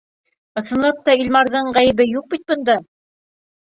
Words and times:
Ысынлап 0.61 1.05
та, 1.11 1.15
Илмарҙың 1.25 1.71
ғәйебе 1.79 2.11
юҡ 2.17 2.29
бит 2.35 2.51
бында. 2.53 2.83